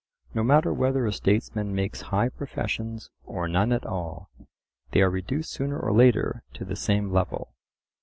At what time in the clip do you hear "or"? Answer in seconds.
3.23-3.47, 5.79-5.93